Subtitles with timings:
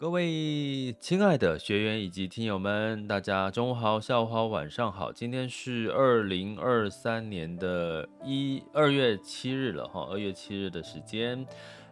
[0.00, 5.12] 各位亲爱的学员以及听友们，大家中午好、下午好、晚上好。
[5.12, 11.46] 今天是二零二三年的一二月七日了哈，二月七日的时间。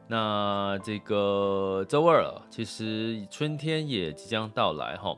[0.06, 5.14] 那这个周二了，其实春天也即将到来哈。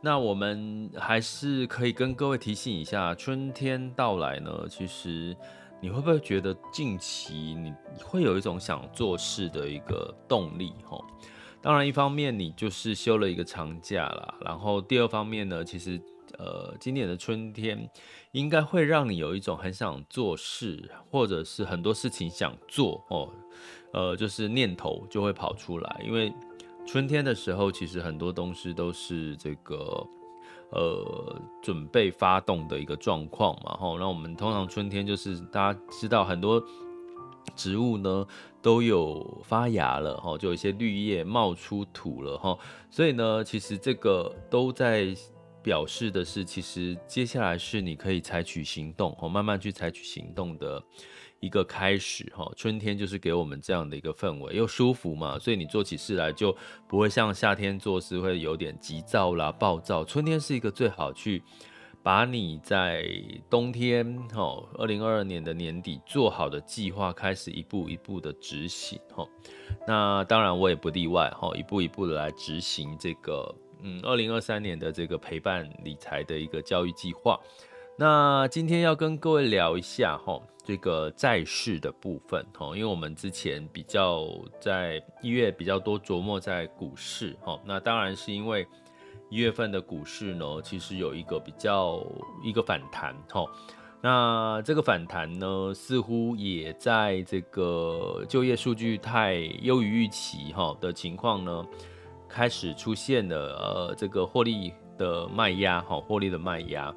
[0.00, 5.36] 那我们还是可以跟各位提醒一下，春天到来呢，其实
[5.80, 10.96] 你会不会觉得近期你会有一种想做事的一个动力哈？
[11.62, 16.00] 当然，一方面你就是休了一个长假啦，然后第二方面呢，其实
[16.38, 17.90] 呃，今年的春天
[18.32, 23.28] 应该会让你有一种很想做事，或者是很多事情想做哦，
[23.92, 26.32] 呃，就是念头就会跑出来，因为
[26.86, 30.06] 春天的时候，其实很多东西都是这个
[30.70, 36.62] 呃准备发动的一个状况嘛，吼，那我们通常春天就是大家知道很多。
[37.56, 38.26] 植物呢
[38.62, 42.58] 都有发芽了哈，就有一些绿叶冒出土了哈，
[42.90, 45.14] 所以呢，其实这个都在
[45.62, 50.82] 表示的是，其实接下来是你可以采取行动哦，慢慢去采取行动的
[51.40, 52.50] 一个开始哈。
[52.56, 56.54] 春天就是给我们这样的一个氛围，又舒服嘛，所以你做起事来就
[56.88, 60.04] 不会像夏天做事会有点急躁啦、暴躁。
[60.04, 61.42] 春天是一个最好去。
[62.02, 63.04] 把你在
[63.50, 69.26] 冬天，哈，二零二二年的年底做好的计划开始一步一步的执行，哈，
[69.86, 77.38] 那当然我也不例外，哈，一步一步的来执行这个，嗯，二零二三年的这个陪伴理财的一个教育计划。
[77.98, 84.26] 那今天要跟各位聊一下，哈，这个债市的部分，哈，因为我们之前比较
[84.58, 88.66] 在一月比较多琢磨在股市，哈，那当然是因为。
[89.30, 92.04] 一月份的股市呢，其实有一个比较
[92.42, 93.46] 一个反弹哈，
[94.02, 101.64] 那这个反弹呢，似乎也在这个就业数据太优于预期哈的情况呢，
[102.28, 106.92] 开始出现了呃这个获利的卖压哈，获利的卖压，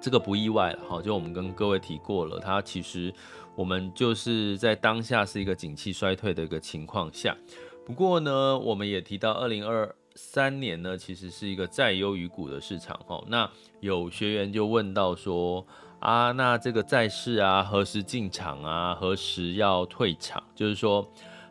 [0.00, 3.12] 这个不意外了哈，就我们跟各位提过了，它其实
[3.56, 7.36] 我们就是在当下是一个景气衰退的一个情况下，
[7.84, 9.92] 不过呢，我们也提到二零二。
[10.22, 13.24] 三年呢，其实是一个债优于股的市场哈。
[13.26, 13.50] 那
[13.80, 15.66] 有学员就问到说
[15.98, 18.94] 啊，那这个债市啊，何时进场啊？
[18.94, 20.40] 何时要退场？
[20.54, 21.04] 就是说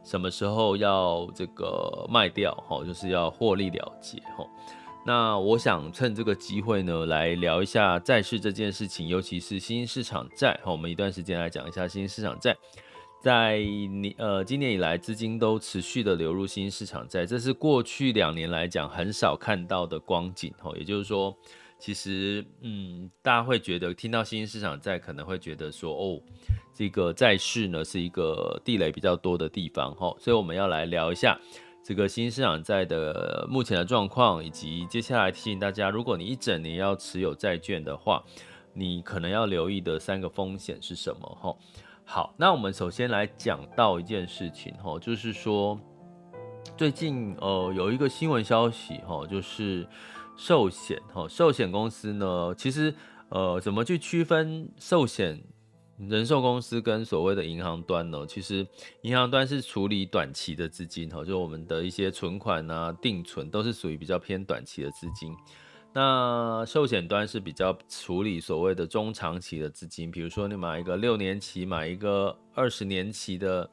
[0.03, 2.85] 什么时候要这个卖掉哈？
[2.85, 4.47] 就是要获利了结哈。
[5.05, 10.71] 那我想趁这个机会呢，来聊一下债市这件事情，尤其是新兴市场债哈。
[10.71, 12.55] 我们一段时间来讲一下新兴市场债。
[13.21, 20.73] 在年呃今年以来，资金都持续的流入新兴市场债，这是过去两年来讲很少看到的光景吼。
[20.77, 21.35] 也就是说，
[21.77, 26.21] 其实嗯，大家会觉得听到新兴市场债，可能会觉得说哦，
[26.73, 30.17] 这个债市呢是一个地雷比较多的地方吼。
[30.17, 31.37] 所以我们要来聊一下
[31.83, 38.23] 这个新兴市场债的目前的状况，以及接下来提醒大家，如果你一整年要持有债券的话，
[38.73, 41.59] 你可能要留意的三个风险是什么吼。
[42.11, 45.79] 好，那我们首先来讲到一件事情哈，就是说
[46.75, 49.87] 最近呃有一个新闻消息哈，就是
[50.35, 52.91] 寿险哈，寿险公司呢，其实
[53.29, 55.39] 呃怎么去区分寿险
[55.99, 58.25] 人寿公司跟所谓的银行端呢？
[58.25, 58.65] 其实
[59.03, 65.31] 银行端是处理短期的资金哈，就我们的一些存款啊、定存都是属于比较偏短期的资金。
[65.93, 73.69] 那寿险端是比较处理所谓的中长期的资金，比如说你买一个六年期，买一个二十年期的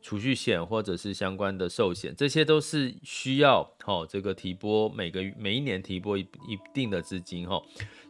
[0.00, 7.60] 储蓄险或者是相关的寿险，这些都是需要哦，这个提拨每个每一年提拨一一定的资金哈，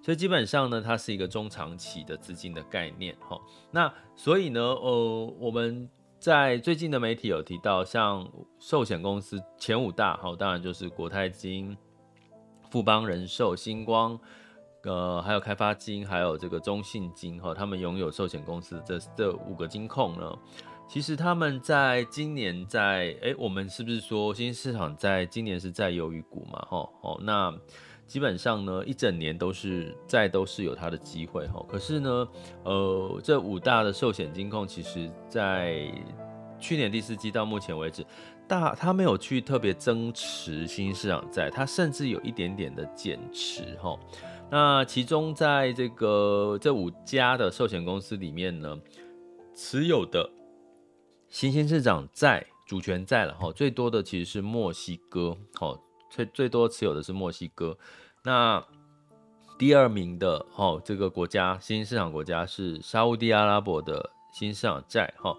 [0.03, 3.41] 所以基本上呢，它是一个中长期的资金的概念哈。
[3.71, 5.89] 那所以呢，呃，我们
[6.19, 11.75] 在最近的媒体有提到，像寿险公司前五大哈，当然就是国泰金、
[12.77, 14.21] 富邦人寿、星光，
[14.83, 20.39] 呃，还有开发金，还有这个中信金哈，他们拥有寿险公司这这五个金控呢。
[20.87, 26.67] 其实他们在今年在哎，我们是不是说新兴市场在今年是在优于股嘛？
[26.69, 27.51] 吼哦，那
[28.07, 31.65] 基本上呢，一整年都是在都是有它的机会哈。
[31.67, 32.29] 可是呢，
[32.65, 35.91] 呃，这五大的寿险金控，其实在
[36.61, 38.05] 去年第四季到目前为止，
[38.49, 43.99] 大他没有去特别增持新兴市场债，他甚至有一点点的减持哈。
[44.51, 48.79] 那其中在这个这五家的寿险公司里面呢，
[49.55, 50.31] 持有的。
[51.29, 55.77] 新兴市场债主权债了哈，最多的其实是墨西哥，好，
[56.09, 57.77] 最最多持有的是墨西哥。
[58.23, 58.65] 那
[59.59, 65.37] 第二名的哈，这个国家新兴市场国家是沙乌地阿拉伯的新市场债哈。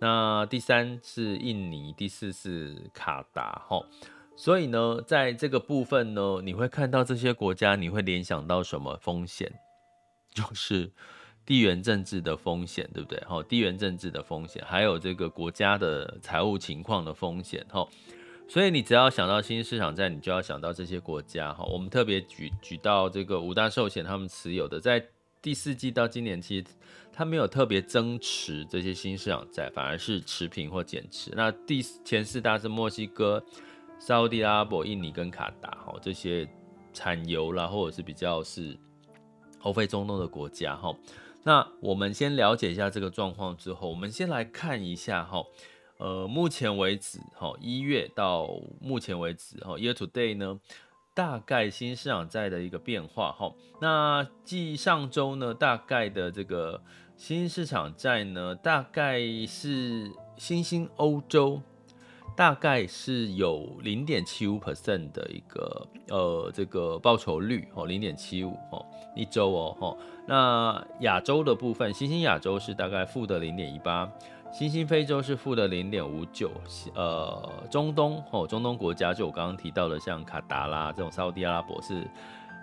[0.00, 3.80] 那第三是印尼，第四是卡达哈。
[4.36, 9.52] 所以呢，在这个部分呢，你会看到这些国家，你会联想到什么风险？
[10.34, 10.92] 就是。
[11.46, 13.18] 地缘政治的风险，对不对？
[13.20, 17.88] 哈，地缘政治的风险，还有这个国家的财务情况的风险，哈。
[18.46, 21.64] 所以你只要想到新兴市场债，你就要想到这些国家，哈。
[21.64, 25.02] 我们特别举举到这个五大寿险，他们持有的，在
[25.48, 26.62] 第四季到今年期，
[27.10, 31.32] 它没有特别增持这些新市场债，反而是持平或减持。
[31.34, 33.42] 那第前四大是墨西哥、
[33.98, 36.46] 沙乌地阿拉伯、印尼跟卡达，哈，这些
[36.92, 38.76] 产油啦，或者是比较是
[39.62, 40.94] 欧非中东的国家，哈。
[41.44, 45.42] 那我们先了解一下这个状况之后，我们先来看一下哈，
[45.96, 48.46] 呃，目前为止哈，一月到
[48.82, 50.60] 目前为止哈，year today 呢，
[51.18, 53.52] 大概新市场债的一个变化哈。
[53.80, 56.80] 那继上周呢，大概的这个
[57.16, 61.60] 新市场债呢，大概是新兴欧洲。
[62.36, 68.86] 大概是有零点七五 percent 的一个呃这个报酬率哦，零点七五哦
[69.16, 69.96] 一周哦哈。
[70.24, 74.08] 那亚洲的部分，新兴亚洲是大概负的零点一八，
[74.52, 76.50] 新兴非洲是负的零点五九，
[76.94, 82.08] 呃中东哦中东国家就我刚刚提到的像卡达啦这种沙乌地阿拉伯是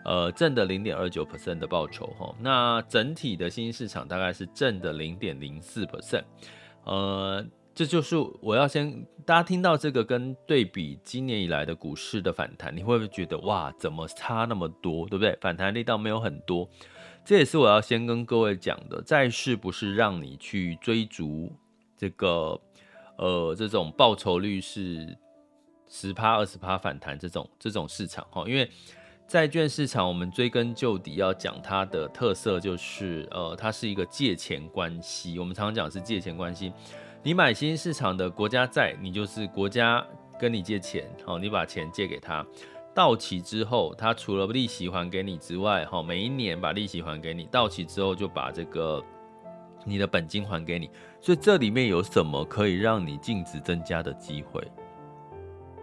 [0.03, 2.35] 呃正的零点二九 percent 的报酬哈。
[2.39, 6.23] 那整体的新兴市场大概是正的零点零四 percent，
[6.83, 7.45] 呃。
[7.77, 15.37] 这就是我要先大家听到这个跟对比今年以来的股市的反弹，你会不会觉得哇，怎么差那么多，对不对？
[15.41, 16.69] 反弹力道没有很多，
[17.25, 19.01] 这也是我要先跟各位讲的。
[19.01, 21.51] 债市不是让你去追逐
[22.05, 22.61] 这个
[23.17, 25.17] 呃这种报酬率是
[25.87, 28.69] 十趴二十趴反弹这种这种市场哈，因为
[29.27, 36.71] 债券市场我们追根究底要讲它的特色就是呃它是一个借钱关系，我们常常讲是借钱关系。
[37.23, 40.05] 你买新市场的国家债，你就是国家
[40.39, 42.45] 跟你借钱，好，你把钱借给他，
[42.93, 49.03] 到期之后，他除了利息还给你之外，好，每一年把利息还给你，到期之后就把这个
[49.85, 50.89] 你的本金还给你，
[51.21, 54.61] 所以这里面有什么可以让你净值增加的机会？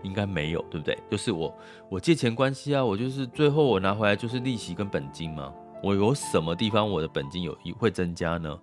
[0.02, 0.98] 应该没有，对不对？
[1.08, 1.56] 就是我
[1.88, 8.58] 我借钱关系啊，我就是最后我拿回来就是利息跟本金嘛，我有什么地方我的本金有会增加呢？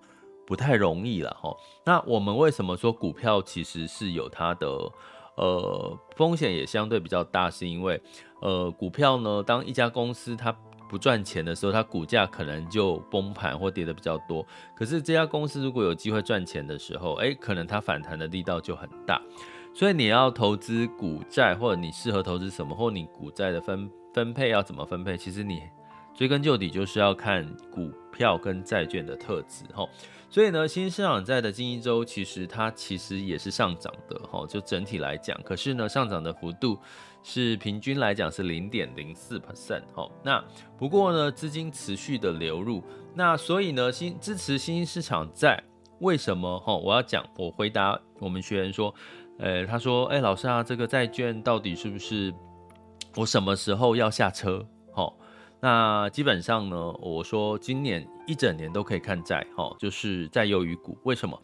[0.45, 1.55] 不太容易了哈。
[1.85, 4.67] 那我们为什么说股票其实是有它的
[5.37, 7.49] 呃风险也相对比较大？
[7.49, 8.01] 是因为
[8.41, 10.51] 呃股票呢，当一家公司它
[10.89, 14.45] 不赚钱的时候，它股价可能就崩盘或跌的比较多。
[14.75, 19.21] 可是这家公司如果有机会赚钱的时候，诶，可能它反弹的力道就很大。
[19.71, 25.61] 所以你要投资股债，或者你适合投资什么，或你股债的分分配要怎么分配，其实你
[26.19, 29.87] 追根究底就是要看股票跟债券的特质哈。
[30.29, 36.77] 所以呢，新市场债的近一周其实它其实也是上涨的哈，就整体来讲，可是呢，上涨的幅度
[37.23, 40.11] 是平均来讲是零点零四 percent 哈。
[40.21, 40.43] 那
[40.77, 42.83] 不过呢，资金持续的流入，
[43.15, 45.63] 那所以呢，新支持新兴市场债
[46.01, 46.75] 为什么哈？
[46.75, 48.93] 我要讲，我回答我们学员说，
[49.37, 52.33] 呃，他说，哎，老师啊，这个债券到底是不是
[53.15, 54.67] 我什么时候要下车？
[54.91, 55.09] 哈。
[55.61, 60.97] 那基本上呢，我说今年一整年都可以看债，哈，就是债优于股。
[61.03, 61.41] 为什么？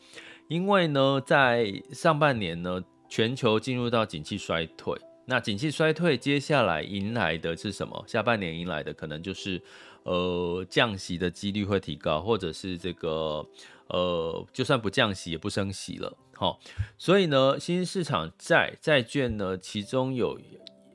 [0.48, 4.96] 因为呢，在上半年呢，全球进入到景气衰退。
[5.26, 8.04] 那景气衰退接下来迎来的是什么？
[8.08, 9.60] 下半年迎来的可能就是，
[10.04, 13.44] 呃，降息的几率会提高，或者是这个，
[13.88, 16.16] 呃，就算不降息也不升息了。
[16.36, 16.60] 好，
[17.00, 20.40] 所以呢，新兴市场债债券呢，其中有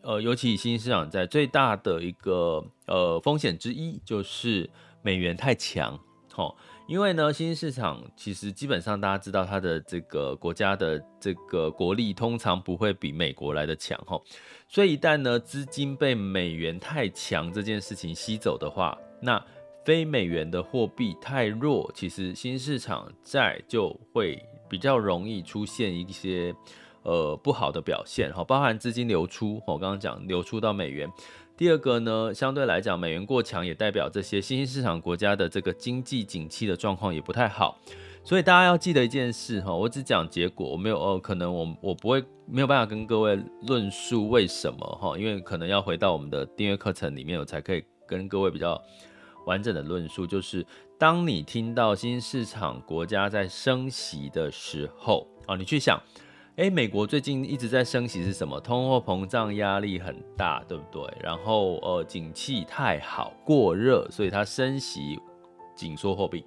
[0.02, 4.68] 呃，尤其新兴市场债最大的一个呃风险之一就是
[5.02, 5.98] 美元太强，
[6.32, 6.56] 好。
[6.86, 14.20] 因为呢，新兴市场其实基本上大家知道，它的这个国家的这个国力通常不会比美国来得强哈，
[14.66, 19.40] 所以一旦呢资金被美元太强这件事情吸走的话，那
[19.84, 26.52] 非美元的货币太弱，其实新市场债就会比较容易出现一些
[27.02, 31.10] 呃不好的表现哈，包含资金流出，我刚刚讲流出到美元。
[31.56, 37.78] 第二个呢，相对来讲，美元过强也代表这些新兴市场国家的这个经济景气的状况也不太好，
[38.24, 48.82] 所以大家要记得一件事哈，我只讲结果，我没有哦，可能我我不会没有办法跟各位论述为什么哈，因为可能要回到我们的订阅课程里面，我才可以跟各位比较
[49.44, 50.66] 完整的论述，就是
[50.98, 56.00] 当你听到新兴市场国家在升息的时候啊，你去想。
[56.60, 58.60] 哎，美国最近一直在升息是什么？
[58.60, 61.02] 通货膨胀压力很大，对不对？
[61.22, 65.18] 然后呃，景气太好，过热，所以它升息
[65.74, 66.44] 紧缩货币。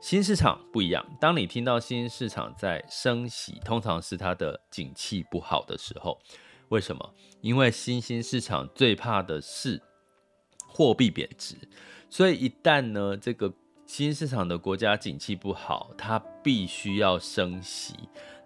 [0.00, 6.18] 新市场不一样，当你听到新市场在升息，通常是它的景气不好的时候。
[6.70, 7.14] 为什么？
[7.42, 9.78] 因为新兴市场最怕的是
[10.66, 11.54] 货币贬值，
[12.08, 13.52] 所以一旦呢，这个
[13.84, 17.92] 新市场的国家景气不好，它必须要升息。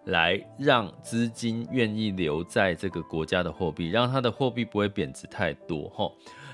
[0.05, 6.11] 来让资金愿意留在这个国家的货币，让它的货币不会贬值太多哈。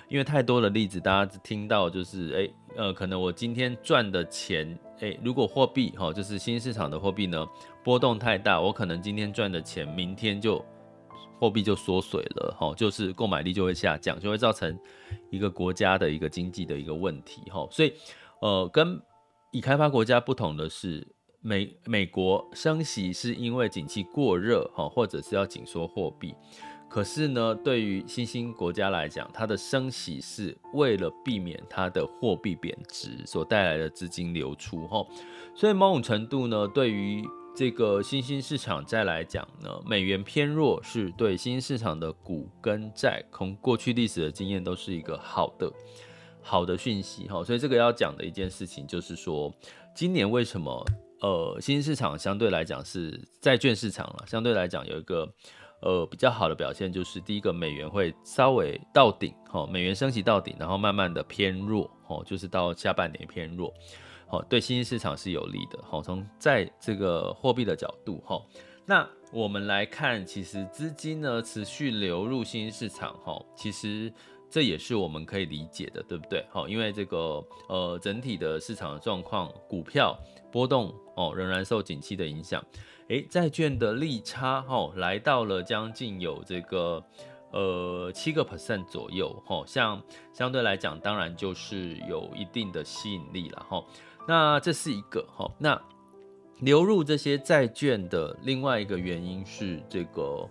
[0.08, 7.46] 因为太多的例子，大家听到就是，诶，呃，可能我今天赚的钱，诶，如果货币哈，就是新市场的货币呢，
[7.82, 10.62] 波动太大，我可能今天赚的钱，明天就
[11.40, 14.78] 货币就缩水了哈，就是购买力就会下降，就会造成
[15.30, 17.66] 一个国家的一个经济的一个问题哈。
[17.70, 17.92] 所以，
[18.40, 19.00] 呃，跟
[19.52, 21.13] 已开发国家不同的是。
[21.46, 26.34] 美美国升息是因为景气过热哈，或者是要紧缩货币。
[26.88, 35.04] 可是呢，对于新兴国家来讲，它的升息是为了避免它的货币贬值所带来的资金流出哈。
[35.54, 37.22] 所以某种程度呢，对于
[37.54, 45.70] 这个新兴市场债来讲呢，美元偏弱是对新兴市场的股跟债，从过去历史的经验都是一个好的
[46.40, 47.44] 好的讯息哈。
[47.44, 49.52] 所以这个要讲的一件事情就是说，
[49.94, 50.82] 今年为什么？
[51.24, 55.26] 呃，新兴市场相对来讲是债券市场了，相对来讲有一个
[55.80, 63.72] 呃比较好的表现，就是第一个美元会稍微到顶，哈，美元升息到顶，然后慢慢的偏弱，哦，就是到下半年偏弱，
[64.26, 68.38] 好，对新兴市场是有利的，好，从在这个货币的角度，哈，
[68.84, 74.12] 那我们来看，其实资金呢持续流入新兴市场，哈，其实。
[74.50, 76.46] 这也是我们可以理解的，对不对？
[76.48, 80.16] 好，因为这个呃整体的市场的状况，股票
[80.54, 82.64] 波动哦，仍然受景气的影响。
[83.08, 87.02] 诶，债券的利差哦，来到了将近有这个
[87.50, 89.42] 呃七个 percent 左右。
[89.48, 90.00] 哦，像
[90.32, 93.66] 相对来讲，当然就是有一定的吸引力了。
[93.68, 93.84] 哈，
[94.28, 95.50] 那这是一个哈。
[95.58, 95.76] 那
[96.60, 100.48] 流入这些债券的另外一个原因是这个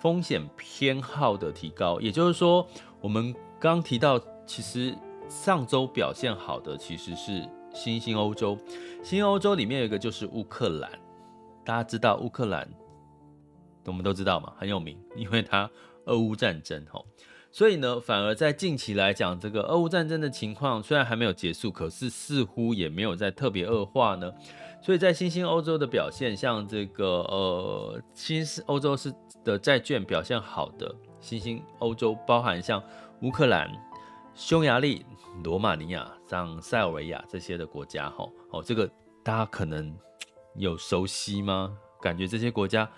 [0.00, 2.66] 风险偏好的提高，也就是说。
[3.00, 4.96] 我们刚提到，其实
[5.28, 8.56] 上周表现好的其实是新兴欧洲。
[9.02, 10.90] 新欧洲里面有一个就是乌克兰，
[11.62, 12.66] 大家知道乌克兰，
[13.84, 15.68] 我们都知道嘛，很有名，因为它
[16.06, 17.04] 俄乌战争吼。
[17.50, 24.32] 所以呢，反而在近期来讲，这个俄乌战争的情况虽然还没有结束，可是似乎也没有在特别恶化呢。
[24.82, 29.12] 所以在新兴欧洲的表现，像这个呃新欧洲是
[29.44, 30.94] 的债券表现好的。
[31.20, 32.82] 新兴欧洲包含像
[33.22, 33.70] 乌克兰、
[34.34, 35.06] 匈牙利、
[35.42, 38.90] 罗马尼亚、像塞尔维亚这些的国家，哈，哦，这个
[39.22, 39.96] 大家可能
[40.56, 41.76] 有熟悉吗？
[42.00, 42.90] 感觉这些国家，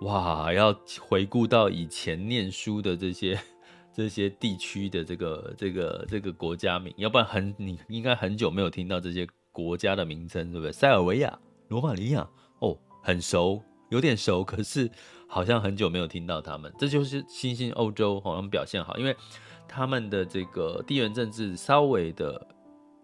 [0.00, 3.38] 哇，要回顾到以前念书的这些
[3.94, 10.72] 这些地区的这个这个这个国家名，要不然很你应该很久没有听到这些国家的名称，对不对？
[10.72, 12.28] 塞尔维亚、罗马尼亚，
[12.58, 14.90] 哦，很熟，有点熟，可是。
[15.32, 19.16] 好像很久没有听到他们，这就是新兴欧洲好像表现好，因为
[19.68, 22.48] 他们的这个地缘政治稍微的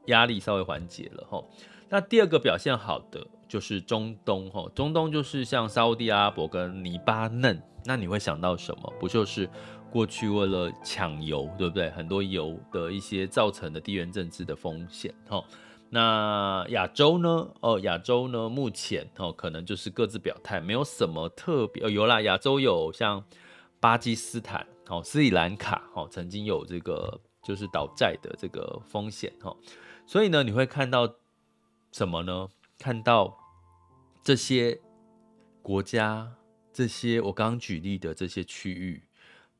[0.07, 1.43] 压力稍微缓解了哈。
[1.89, 8.93] 那第二个表现好的就是中东哈，中东就是像沙乌地阿拉伯跟黎巴嫩，那你会想到什么？
[8.99, 9.49] 不就是
[9.91, 11.89] 过去为了抢油，对不对？
[11.91, 15.45] 很多油的一些造成的地缘政治的风险哈。
[15.89, 17.49] 那亚洲呢？
[17.61, 18.49] 哦，亚洲呢？
[18.49, 21.85] 目前哦，可能就是各自表态，没有什么特别。
[21.85, 23.23] 哦，有啦，亚洲有像
[23.79, 29.55] 巴基斯坦、哦斯里兰卡，哦曾经有这个就是倒债的这个风险，哈。
[30.07, 31.17] 所以呢，你会看到
[31.93, 32.49] 什么呢？
[32.79, 33.39] 看到
[34.23, 34.81] 这些
[35.63, 36.35] 国家
[36.73, 39.03] 这些我刚刚举例的这些区域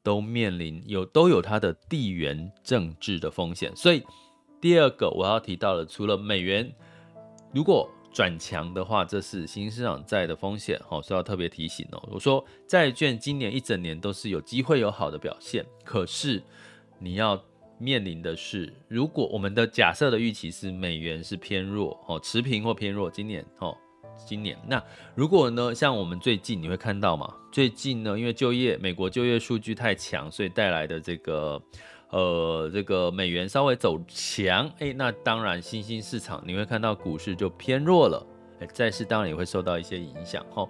[0.03, 4.05] 都面临有都有它的地缘政治的风险，所以
[4.61, 6.73] 第二个我要提到的，除了美元
[7.53, 12.09] 如果转强的话，这是新兴市场债的风险，好，所以要特别提醒哦。
[12.13, 16.43] 我说债券今年一整年都是有机会有好的表现，可是
[16.99, 17.43] 你要
[17.79, 23.77] 面临的是，如果我们的假设的预期是美元是偏弱哦，持平或偏弱，今年哦。
[24.27, 24.83] 今年那
[25.15, 27.35] 如果呢，像我们最近你会看到嘛？
[27.53, 31.63] 最近呢，因为就业美国就业数据太强，所以带来的这个
[32.09, 38.27] 呃这个美元稍微走强，哎，那当然新兴市场你会看到股市就偏弱了，
[38.61, 40.67] 哎，债市当然也会受到一些影响哈。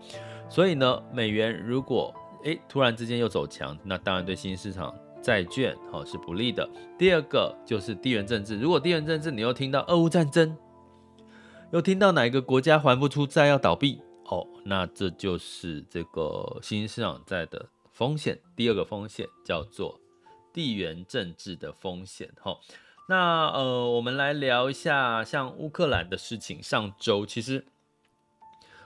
[0.48, 2.12] 所以呢，美元如果
[2.44, 4.92] 哎突然之间又走强，那当然对新兴市场
[5.26, 6.68] 债券哈是不利的。
[6.96, 10.56] 第二个就是地缘政治，如果地缘政治你又听到俄乌战争。
[11.72, 18.38] 又听到哪一个国家还不出债要倒闭哦，那这就是这个新兴市场债的风险。
[18.54, 19.98] 第二个风险叫做
[20.52, 22.30] 地缘政治的风险。
[22.40, 22.56] 哈，
[23.08, 26.62] 那呃，我们来聊一下像乌克兰的事情。
[26.62, 27.66] 上周其实，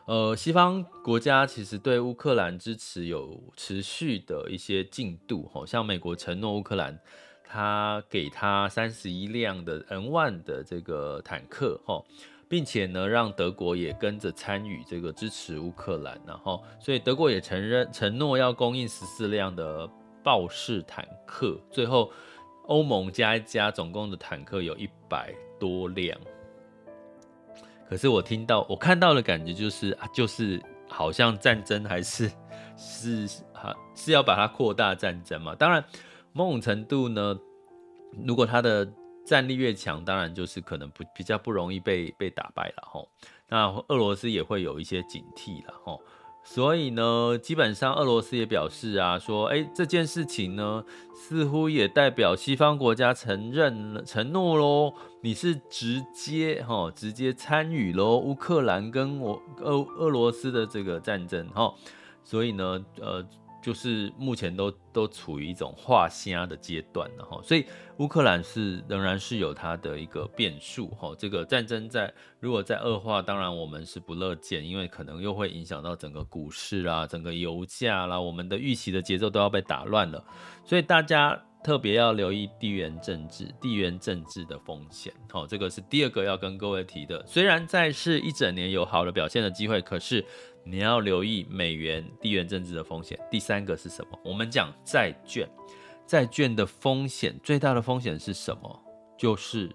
[0.06, 5.44] 呃，西方国家其实对乌克兰支持有持续的一些进度。
[5.52, 6.98] 哈，像美国承诺乌克兰，
[7.44, 11.80] 他给他三十一辆的 N1 的这个坦克。
[11.84, 12.02] 哈。
[12.48, 19.88] 并且呢，让德国也跟着参与这个支持乌克兰，然后，所以德国也承认承诺要供应十四辆的
[20.24, 21.56] 豹式坦克。
[21.70, 22.10] 最后，
[22.66, 26.18] 欧盟加一加，总共的坦克有一百多辆。
[27.90, 32.30] 可是我听到，我看到的感觉就是啊，就是好像战争还是
[32.78, 35.56] 是啊，是要把它扩大战争嘛。
[35.56, 35.84] 当然，
[36.32, 37.36] 某种程度呢，
[38.24, 38.88] 如果他的
[39.26, 43.08] 战力越强，当然就是可能不比较不容易被被打败了吼。
[43.48, 46.00] 那俄罗斯也会有一些警惕了吼。
[46.42, 61.72] 所以呢，基本上俄罗斯也表示啊，说，哎、这件事情呢，似乎也代表西方国家承认承诺喽，你是直接哈直接参与喽乌克兰跟我俄俄罗斯的这个战争哈。
[62.24, 63.24] 所以呢，呃。
[63.62, 67.66] 就是目前都都处于一种画虾的阶段了哈，所以
[67.98, 71.14] 乌克兰是仍然是有它的一个变数哈。
[71.18, 80.24] 这个战争在如果在恶化，当然我们是不乐见，因为可能又会影响到整个股市啊，整个油价啦，我们的预期的节奏都要被打乱了。
[80.64, 85.12] 所以大家特别要留意地缘政治、地缘政治的风险。
[85.30, 87.22] 哈，这个是第二个要跟各位提的。
[87.26, 90.24] 虽然债市一整年有好的表现的机会，可是。
[90.64, 93.18] 你要留意美元地缘政治的风险。
[93.30, 94.18] 第三个是什么？
[94.24, 95.48] 我们讲债券，
[96.06, 98.82] 债券的风险最大的风险是什么？
[99.18, 99.70] 就是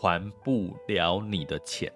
[0.00, 1.92] 还不了你的钱。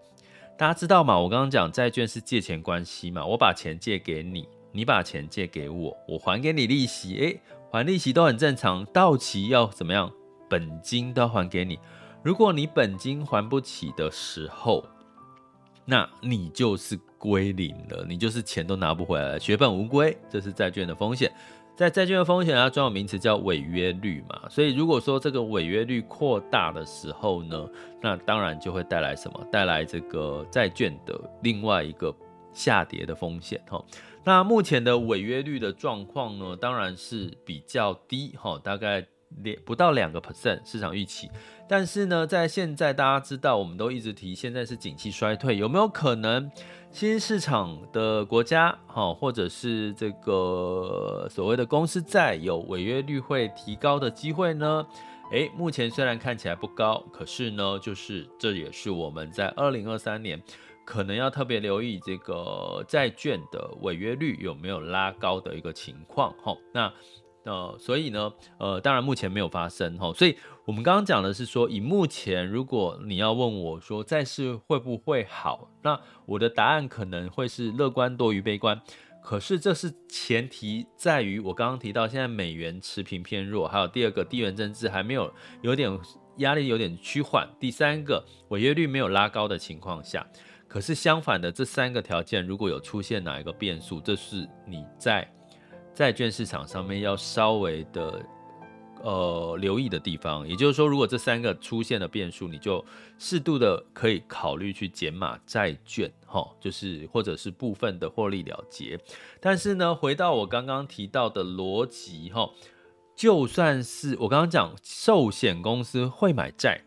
[0.57, 1.19] 大家知道吗？
[1.19, 8.85] 我刚刚讲债券是借钱关系嘛，我把钱借给你，你把钱借给我，我还给你利息，诶，还利息都很正常。
[8.87, 10.13] 到期要怎么样？
[10.49, 11.79] 本金都要还给你。
[12.23, 14.85] 如果你本金还不起的时候，
[15.85, 16.99] 那你就是。
[17.19, 21.31] 归零了，你就是钱都拿不回来了，血本无归，这是债券的风险。
[21.77, 24.49] 在债券的风险，它专有名词叫违约率嘛。
[24.49, 27.69] 所以如果说这个违约率扩大的时候呢，
[28.03, 29.47] 那当然就会带来什么？
[29.53, 32.13] 带来这个债券的另外一个
[32.53, 33.81] 下跌的风险哈。
[34.25, 39.07] 那目前的违约率的状况呢，当然是比较低哈，大概
[39.43, 41.31] 两不到两个 percent 市场预期。
[41.69, 46.51] 但是呢，在现在大家知道，我们都一直提，现在是景气衰退，有没有可能？
[46.91, 54.87] 新市场的国家，哈，或者是这个所谓的公司债有违约率会提高的机会呢？
[55.31, 60.43] 诶，目前虽然看起来不高，可是呢，就是这也是我们在二零二三年
[60.87, 66.91] 可能要特别留意这个债券的违约率有没有拉高的一个情况，哈，那。
[67.49, 78.79] 呃，所以呢，呃，当然目前没有发生哈，所以我们刚刚讲的是说，以目前如果你要问我说债市会不会好，那我的答案可能会是乐观多于悲观。
[79.23, 85.33] 可是这是前提在于我刚刚提到现在美元持平偏弱，还有第二个地缘政治还没有
[85.63, 85.99] 有点
[86.37, 90.27] 压力有点趋缓，第三个违约率没有拉高的情况下。
[90.67, 95.27] 可是相反的这三个条件如果有出现哪一个变数，这是你在。
[95.99, 98.25] 债券市场上面要稍微的
[99.03, 102.85] 呃留意的地方，也就是说，如果这三个出现了变数，你就
[103.19, 108.97] 适度的可以考虑去减码债券，哈，就是或者是部分的获利了结。
[109.41, 112.49] 但是呢，回到我刚刚提到的逻辑，哈，
[113.17, 116.83] 就算是我刚刚讲寿险公司会买债，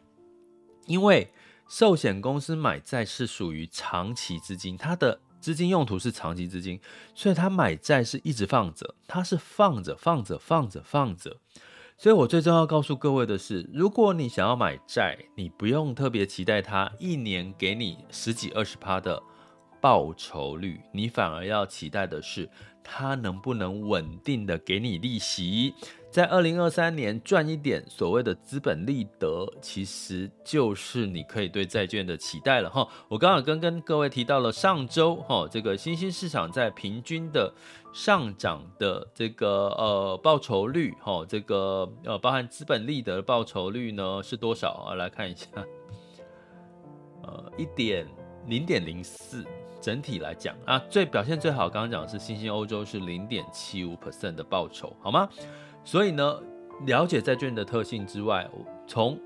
[0.88, 1.34] 因为
[1.68, 6.80] 寿险公司买债是属于长期资金，它的资金用途是长期资金，
[7.16, 11.38] 所以他买债是一直放着，他是放着放着放着放着。
[11.98, 19.22] 所以我最重要告诉各位的是，如果你想要买债，你不用特别期待它一年给你十几二十趴的
[19.80, 22.50] 报酬率，你反而要期待的是
[22.84, 25.74] 它能不能稳定的给你利息。
[26.10, 32.86] 在二零二三年赚一点所谓的资本利得，其实就是你可以对债券的期待了哈。
[33.08, 37.54] 我刚刚跟跟各位提到了上周哈，这个新兴市场在平均的
[37.94, 44.96] 上涨的这个呃报酬率哈，这个呃包含资本利得的报酬率呢是多少啊？
[44.96, 45.48] 来看一下，
[47.24, 48.06] 呃一点
[48.48, 49.46] 零点零四，
[49.82, 55.28] 整体来讲啊，最表现最好，刚刚讲的是新兴欧洲是零点七五 percent 的报酬，好吗？
[55.84, 56.40] 所以呢，
[56.86, 58.50] 了解债券的特性之外，
[58.88, 59.20] 从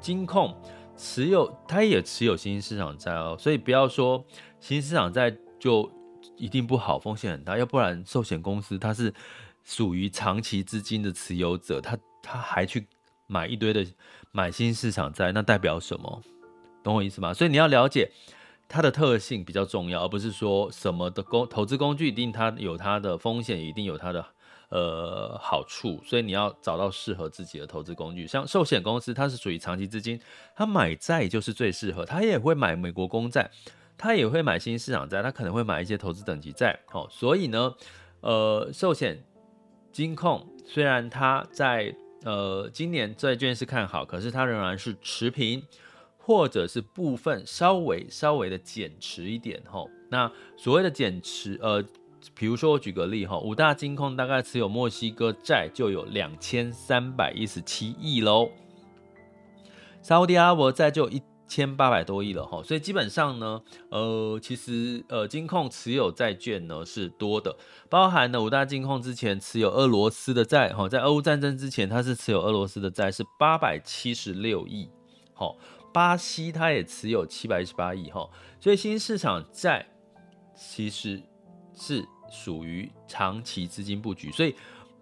[0.00, 0.54] 金控
[0.96, 3.36] 持有，它也持有新兴市场债哦。
[3.38, 4.24] 所以不要说
[4.60, 5.90] 新兴市场债就
[6.36, 7.58] 一定不好，风险很大。
[7.58, 9.12] 要不然寿险公司它是
[9.64, 12.86] 属于长期资金的持有者，他他还去
[13.26, 13.84] 买一堆的
[14.30, 16.22] 买新兴市场债，那代表什么？
[16.84, 17.34] 懂我意思吗？
[17.34, 18.08] 所以你要了解
[18.68, 24.24] 它的特性比较重要，而不是说什么的工投资工具一定它有它的风险，一定有它的。
[24.68, 28.26] 呃，好处，所以你要找到适合自己的投资工具。
[28.26, 30.20] 像寿险公司，它是属于长期资金，
[30.56, 32.04] 它买债就是最适合。
[32.04, 33.48] 它也会买美国公债，
[33.96, 36.76] 它也会买新兴市场债，它可能会买一些投资等级债。
[36.86, 37.72] 好，所以呢，
[38.22, 39.22] 呃，寿险
[39.92, 45.62] 金控虽然它在呃今年债券是看好，可是它仍然是持平，
[46.26, 49.62] 或者是部分稍微稍微的减持一点。
[49.70, 51.84] 吼，那所谓的减持，呃。
[52.34, 58.50] 比如说，我举个例哈，五大金控大概持有墨西哥债就有两千三百一十七亿喽，
[60.02, 67.56] 沙乌地阿拉伯债就一千八百多亿了哈，所以基本上呢，呃，其实呃，金控持有债券呢是多的，
[67.88, 74.90] 包含了五大金控之前持有俄罗斯的债哈，在俄乌战争之前，它是持有俄罗斯的债是八百七十六亿，
[75.32, 75.56] 好，
[75.96, 78.28] 巴西它也持有七百一十八亿哈，
[78.60, 79.86] 所以新兴市场债
[80.54, 81.22] 其实
[81.74, 82.04] 是。
[82.28, 84.52] 属于长期资金布局，所以，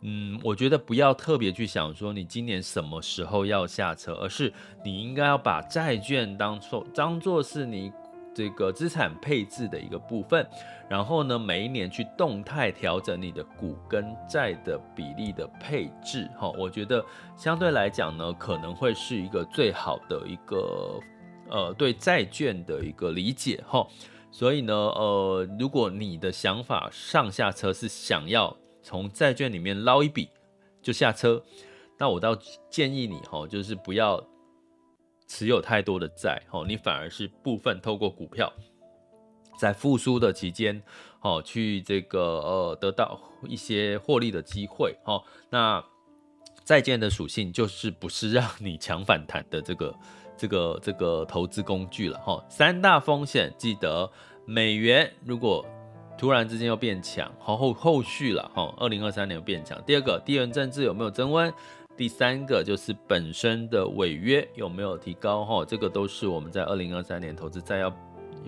[0.02, 4.52] 嗯，我觉得不要特别去想说你今年什么时候要下车，而是
[4.84, 7.90] 你应该要把债券当做当做是你
[8.34, 10.46] 这个资产配置的一个部分，
[10.88, 17.04] 然后呢，每一年去动态调整你的股跟债的比例的配置，哈，我觉得
[17.36, 21.00] 相对来讲呢，可能会是一个最好的一个
[21.48, 23.86] 呃对债券的一个理解，哈。
[24.30, 30.28] 所以呢，呃，如果你的想法上下车是想要从债券里面捞一笔
[30.82, 31.40] 就下车，
[31.96, 32.36] 那我倒
[32.68, 34.20] 建议你哈，就是不要
[35.26, 38.52] 持有太多的债，哈，你反而是部分透过股票，
[39.58, 40.82] 在复苏的期间，
[41.20, 45.84] 哦，去这个呃得到一些获利的机会，哈，那
[46.64, 49.94] 债券的属性就是不是让你抢反弹的这个。
[50.36, 54.10] 这个这个投资工具了哈，三大风险记得，
[54.44, 55.64] 美元如果
[56.18, 59.80] 突然之间又变强，后后后续了哈，二零二三年又变强。
[59.86, 61.54] 第二个，地缘政治有没有增温？
[61.96, 67.92] 第三个就是本身的违约有没有提高哈，这个都是我们在二零二三年投资债要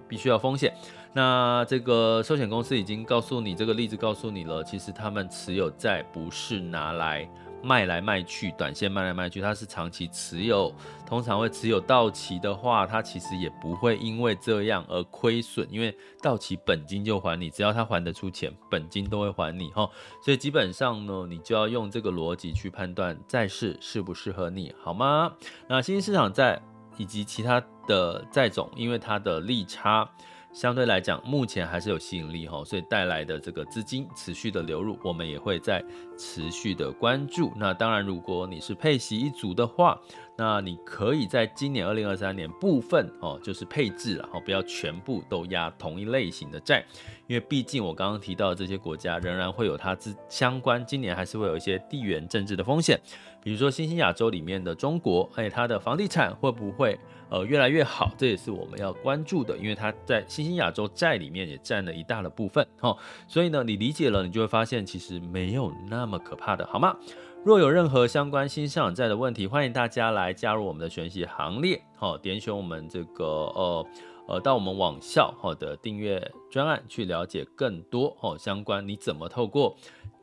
[0.08, 0.74] 必须要风险。
[1.12, 7.28] 那这个寿险公司已经告诉你这个例子告诉你了，其实他们持有债不是拿来。
[7.62, 10.72] 卖来卖去，短线卖来卖去，它是长期持有，
[11.06, 19.88] 通常会持有到期的话，它其实也不会因为这样而亏损，因为到期本金就还你，只要他还得出钱，本金都会还你哈。
[20.22, 25.32] 所以基本上呢，你就要用这个逻辑去判断债市适不适合你，好吗？
[25.68, 26.60] 那新兴市场债
[26.96, 30.08] 以及其他的债种，因为它的利差。
[30.56, 35.84] 相对来讲，目前还是有吸引力哈，所以带来的这个资金持续的流入，我们也会在
[36.16, 37.52] 持续的关注。
[37.56, 40.00] 那当然，如果你是配息一族的话，
[40.34, 46.82] 那你可以在今年二零二三年部分哦，就是配置了哈，不要全部都压同一类型的债，
[47.26, 52.98] 因为毕竟我刚刚提到的这些国家仍然会有它之相关，今年还是会有一些地缘政治的风险，
[53.46, 56.98] 比如说新兴亚洲里面的中国，哎，它的房地产会不会？
[57.28, 66.96] 呃，越来越好，这也是我们要关注的，因为它在新兴亚洲债里面也占了一大的部分，哦，所以呢，你理解了，你就会发现其实没有那么可怕的，好吗？
[67.44, 73.86] 若有任何相关新上债的问题，欢迎大家来加入我们的学习行列，好，点选我们这个呃
[74.26, 79.76] 呃到我们网校好的订阅专案去了解更多哦相关，你怎么透过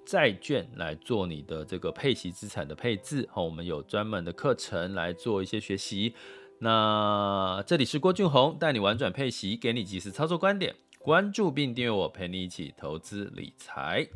[0.06, 6.13] 债券来做你的这个配息资产的配置，好，我们有专门的课程来做一些学习。
[6.60, 10.76] 那这里是郭俊宏带你玩转配息，给你即时操作观点。
[11.00, 14.08] 关注并订阅我，陪你一起投资理财。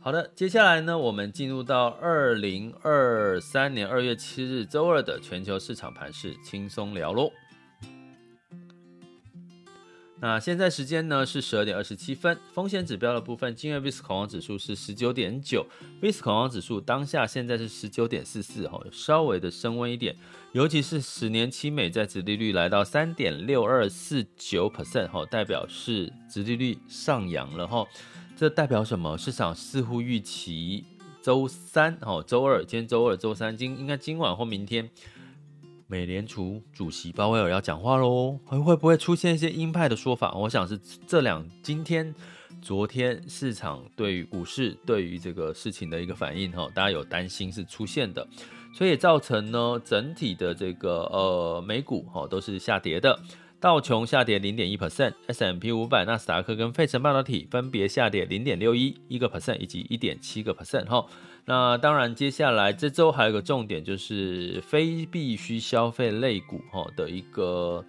[0.00, 7.30] 好的，接下来呢，我们进入到二零二三年二月七日周二的全球市场盘势轻松聊喽。
[10.20, 15.64] 那现在时间呢是十二点二十七分，风险指标的部分，今日 VIX 恐慌指数是十九点九
[16.02, 20.16] ，VIX 恐慌指数当下现在是十九点四四，哈，稍微的升温一点，
[20.50, 27.86] 尤其是十年期美债殖利率来到三点六二四九 percent，哈，代表是殖利率上扬了，哈，
[28.36, 29.16] 这代表什么？
[29.16, 30.84] 市场似乎预期
[31.22, 34.90] 周三，哈，周二，今天周二、周三，今应该今晚或明天。
[35.90, 40.34] 美联储主席鲍威尔要讲话喽，会会不会出现一些鹰派的说法？
[40.34, 42.14] 我想是这两今天、
[42.60, 48.28] 昨天市场对于股市对于这个事情的一个反应哈，大家有担心是出现的，
[48.74, 53.18] 所以造成呢整体的这个呃美股哈都是下跌的，
[53.60, 61.04] 道琼下跌零点一 percent，S&P 五百、纳斯达克跟费城半导体分别下跌零点六一一个 percent 以及一点七个 percent 哈。
[61.44, 67.84] 那当然，接下来这周还有个重点，就是非必需消费类股哈的一个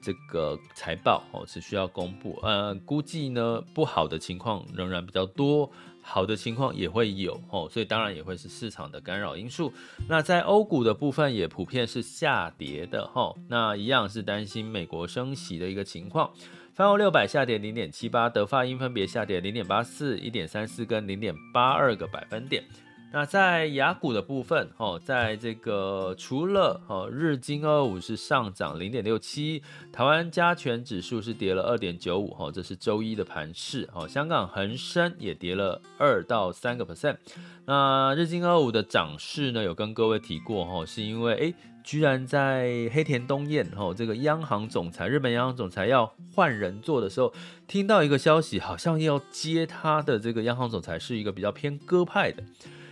[0.00, 5.70] 这个财报哦是需要公布，呃，估计呢不好的情况仍然比较多，
[6.10, 9.70] 好的情况也会有哦，所以当然也会是市场的干扰因素。
[10.08, 16.30] 那在欧股的部分也普遍是下跌的哈，那一样是担心美国升息的一个情况。
[16.72, 22.64] 泛欧六百下跌零点七八，德法英分别下跌零点八四、一点三四跟零点八二个百分点。
[23.10, 37.16] 那在雅股的部分，哦，在这个除了哦日经二五是上涨零点六七，台湾加权指数是跌了二点九五，哈，这是周一的盘势，哦，香港恒生也跌了二到三个 percent。
[37.64, 47.32] 那日经二五的涨势呢，有跟各位提过，哈，是因为诶居然在黑田东彦吼，这个央行总裁，日本央行总裁要换人做的时候，
[47.66, 52.42] 听到一个消息，好像要接他的这个央行总裁是一个比较偏鸽派的，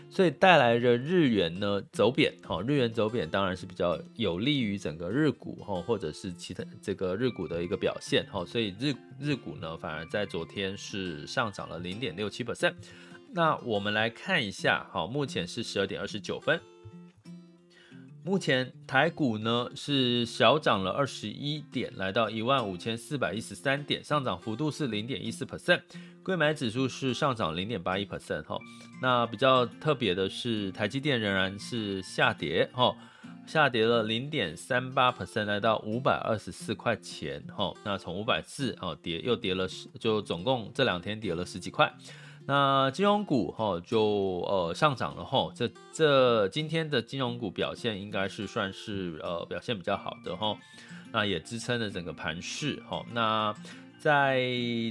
[0.09, 12.75] 所以带来着日元呢走贬，哈，日元走贬当然是比较有利于整个日股，哈，或者是其他这个日股的一个表现，哈，所以日日股呢反而在昨天是上涨了零点六七 percent。
[13.33, 16.59] 那我们来看一下，哦，目前是十二点二十九分。
[18.27, 25.81] 目前台股呢是小涨了二十一点，来到一万五千四百一十三点，上涨幅度是零点一四 percent。
[26.25, 28.59] 柜买指数是上涨零点八一 percent 哈。
[29.01, 32.93] 那比较特别的是，台积电仍然是下跌哈，
[33.47, 37.73] 下跌了零点三八 percent，来到五百二十四块钱哈。
[37.85, 41.95] 那从五百四哦跌又跌了十，就总共这两天跌了十几块。
[42.46, 50.56] 那金融股哈就呃上涨了哈，这这今天的金融股表现应该是算是呃表现比较好的哈，
[51.12, 53.04] 那也支撑了整个盘势哈。
[53.12, 53.52] 那
[53.98, 54.40] 在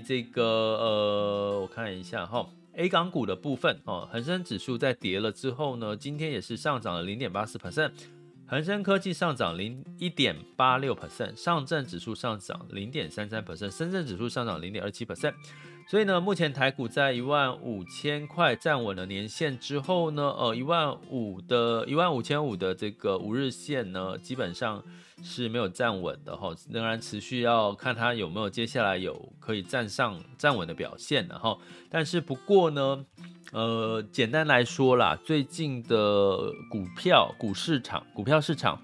[0.06, 7.92] 这个呃我看一下哈，A 港股的部分哦，恒生指数在跌了之后呢，今天也是上涨了零点八四 percent，
[8.48, 15.34] 恒生科技上涨零一点八六 percent，上证指数上涨零点三三 percent，深圳指数上涨零点二七 percent。
[15.88, 24.84] 所以呢，目前台股在一万五千块站稳了年线之后呢，呃，一万五的一万五千五的这个五日线呢，基本上
[25.24, 31.58] 是没有站稳的哈，仍然持续要看它有没有接下来有可以站上站稳的表现的哈。
[31.90, 33.06] 但是不过呢，
[33.52, 36.38] 呃，简单来说啦，最近的
[36.70, 38.82] 股票股市场股票市场。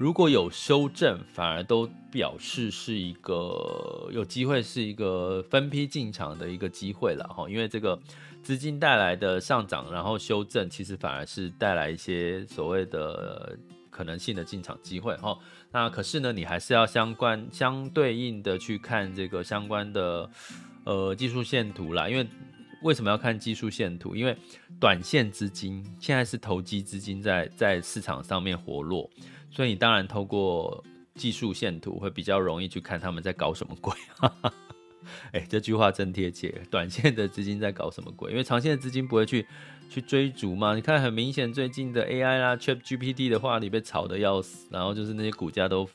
[0.00, 7.48] 如果有修正，反而都表示是一个有机会，是一个分批进场的一个机会了哈。
[7.48, 7.96] 因为这个
[8.42, 13.56] 资金带来的上涨，然后修正，其实反而是带来一些所谓的
[13.90, 15.38] 可能性的进场机会哈。
[15.72, 20.28] 那可是呢，你还是要相关相对应的去看这个相关的
[20.84, 22.08] 呃技术线图啦。
[22.08, 22.26] 因为
[22.82, 24.14] 为什么要看技术线图？
[24.14, 24.36] 因为
[24.78, 29.08] 短线资金现在是投机资金在在市场上面活络。
[29.50, 30.82] 所以你当然透过
[31.14, 33.94] 技术线图会比较容易去看他们在搞什么鬼，
[35.32, 36.62] 哎，这句话真贴切。
[36.70, 38.30] 短线的资金在搞什么鬼？
[38.30, 39.46] 因为长线的资金不会去
[39.88, 40.74] 去追逐嘛。
[40.74, 45.88] 你看，很明显最近的 AI 啦、ChatGPT 的话，你被炒得要死，然后就是那些股价都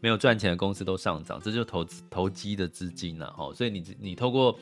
[0.00, 3.52] 没有赚钱的公司都上涨，这就是投资投机的资金了哈。
[3.54, 4.58] 所以你你透过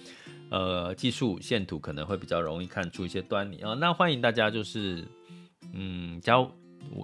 [0.51, 3.75] 呃技术线图可能会比较容易看出一些端倪啊。
[3.75, 5.05] 那欢迎大家就是
[5.73, 6.35] 嗯加。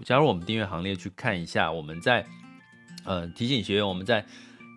[0.04, 2.24] 加入我们订阅行列去看一下，我们在
[3.04, 4.24] 呃提醒学员，我们在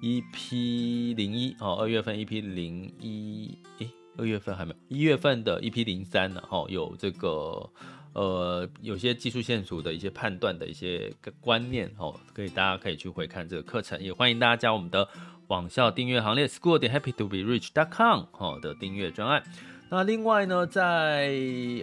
[0.05, 7.67] 一批零一哦，二月份一批零一，诶，二月份还没有，一月份的一批零三呢，哈，有这个
[8.13, 15.09] 呃有些技术线索的一些判断的一些观念哦，可以大家可以去回看这个课程，也欢迎大家加我们的
[15.47, 19.43] 网校订阅行列，school 点 happy to be rich dot com 哦的订阅专案。
[19.87, 21.29] 那另外呢，在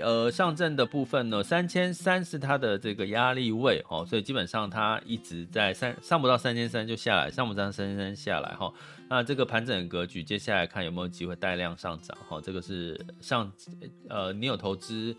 [0.03, 8.73] 呃上证的部分呢，三千三是它的这个压力位哦，所以基本上它一直在三上不到三千三就下来，上不到三千三下来哈。
[9.09, 13.51] 那这个盘整格局，接下来看有没有机会带量上涨哈，这个是上
[14.09, 15.17] 呃你有投资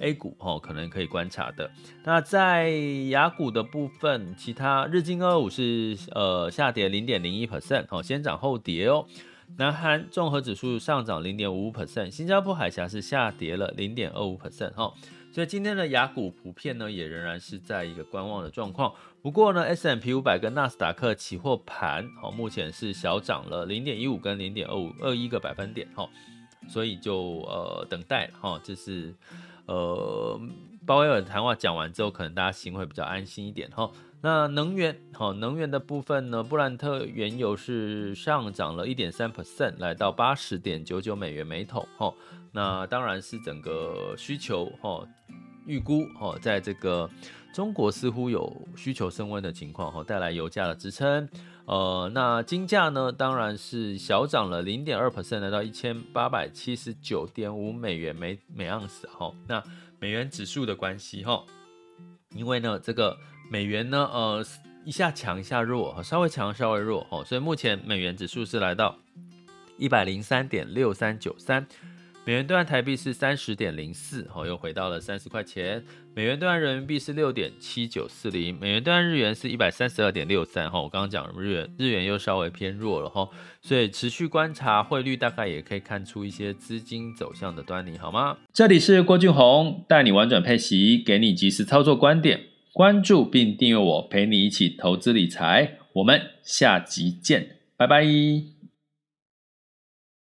[0.00, 1.70] A 股哦，可能可以观察的。
[2.02, 2.70] 那在
[3.10, 9.06] 雅股的部分，其他日经二五是呃下跌零点零一 percent 哦，先涨后跌哦。
[9.56, 14.92] 南韩综合指数上涨零点五五 percent，新加坡海峡是下跌了零点二五 percent 哈，
[15.30, 18.92] 所以今天的雅股普遍呢也仍然是在一个观望的状况。
[19.22, 26.08] 不过呢，S&P 五百跟纳斯达克期货盘哦，目前是小涨了零点一五跟零点二五二一个百分点哈，
[26.66, 29.14] 所以就呃等待哈，这是
[29.66, 30.40] 呃
[30.86, 33.90] 鲍威尔谈话讲完之后，可能大家心会比较安心一点哈。
[34.20, 36.42] 那能源好，能源的部分呢？
[36.42, 41.86] 布兰特原油是上涨了一点三 percent，来到八十点九九美元每桶。
[41.98, 42.12] 哈，
[42.52, 45.06] 那当然是整个需求哈，
[45.66, 47.08] 预估哦，在这个
[47.52, 51.28] 中国似乎有需求升温的情况哈，带来油价的支撑。
[51.66, 59.06] 呃，那金价呢，当然是小涨了零点二 percent，来到一千八百七十九点五美元每每盎司。
[59.08, 59.62] 哈，那
[59.98, 61.44] 美元指数的关系哈，
[62.34, 63.16] 因为呢这个。
[63.50, 64.44] 美元呢，呃，
[64.86, 68.96] 一下强一下弱，稍微强稍微弱，哦，所以目前美元指数是来到
[69.76, 71.64] 一百零三点六三九三，
[72.26, 75.84] 美元兑换台币是三十点零四，哦，又回到了三十块钱，
[76.14, 83.28] 美元兑换人民币是六点七九四零，美元兑换日元是一百三十二点六三，哈，我刚刚讲日元日元又稍微偏弱了，哈，
[83.60, 88.38] 所以持续观察汇率，大概也可以看出一些资金走向的端倪，好吗？
[88.54, 92.40] 这里是郭俊宏，带你玩转配息，给你及时操作观点。
[92.72, 95.76] 关注并订阅我，陪你一起投资理财。
[95.92, 98.53] 我们下集见，拜拜。